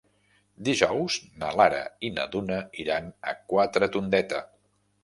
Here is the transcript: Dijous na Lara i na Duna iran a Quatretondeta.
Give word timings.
Dijous 0.69 1.17
na 1.43 1.51
Lara 1.61 1.83
i 2.09 2.13
na 2.17 2.27
Duna 2.37 2.59
iran 2.87 3.13
a 3.35 3.39
Quatretondeta. 3.55 4.47